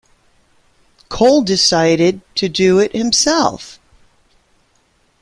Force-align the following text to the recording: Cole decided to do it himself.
Cole 1.09 1.43
decided 1.43 2.21
to 2.33 2.49
do 2.49 2.79
it 2.79 2.91
himself. 2.95 3.77